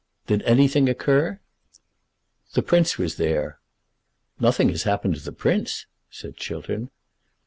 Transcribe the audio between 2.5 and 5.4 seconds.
"The Prince was there." "Nothing has happened to the